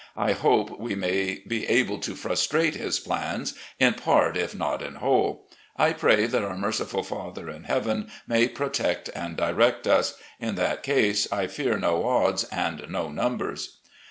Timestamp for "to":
1.99-2.15